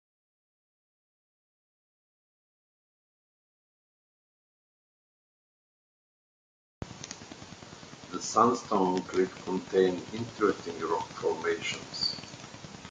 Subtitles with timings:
[8.11, 12.15] The sandstone cliffs contain interesting rock formations.